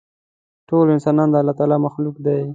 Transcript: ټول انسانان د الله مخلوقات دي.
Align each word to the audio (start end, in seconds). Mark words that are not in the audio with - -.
ټول 0.69 0.85
انسانان 0.95 1.27
د 1.31 1.35
الله 1.41 1.77
مخلوقات 1.85 2.21
دي. 2.25 2.41